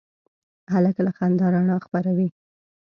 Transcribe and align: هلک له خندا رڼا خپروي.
هلک 0.73 0.95
له 1.05 1.11
خندا 1.17 1.47
رڼا 1.53 1.77
خپروي. 1.85 2.27